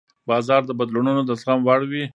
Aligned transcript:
بازار 0.29 0.61
د 0.65 0.71
بدلونونو 0.79 1.21
د 1.25 1.31
زغم 1.41 1.59
وړ 1.67 1.81
وي. 1.91 2.03